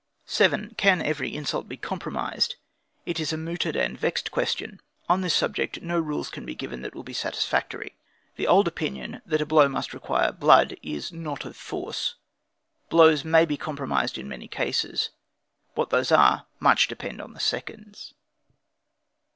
7. 0.25 0.73
Can 0.79 0.99
every 0.99 1.35
insult 1.35 1.69
be 1.69 1.77
compromised? 1.77 2.55
is 3.05 3.31
a 3.31 3.37
mooted 3.37 3.75
and 3.75 3.95
vexed 3.95 4.31
question. 4.31 4.81
On 5.07 5.21
this 5.21 5.35
subject, 5.35 5.83
no 5.83 5.99
rules 5.99 6.31
can 6.31 6.43
be 6.43 6.55
given 6.55 6.81
that 6.81 6.95
will 6.95 7.03
be 7.03 7.13
satisfactory. 7.13 7.93
The 8.35 8.47
old 8.47 8.67
opinion, 8.67 9.21
that 9.27 9.41
a 9.41 9.45
blow 9.45 9.69
must 9.69 9.93
require 9.93 10.31
blood, 10.31 10.75
is 10.81 11.11
not 11.11 11.45
of 11.45 11.55
force. 11.55 12.15
Blows 12.89 13.23
may 13.23 13.45
be 13.45 13.57
compromised 13.57 14.17
in 14.17 14.27
many 14.27 14.47
cases. 14.47 15.11
What 15.75 15.91
those 15.91 16.11
are, 16.11 16.47
much 16.59 16.87
depend 16.87 17.21
on 17.21 17.33
the 17.35 17.39
seconds. 17.39 18.15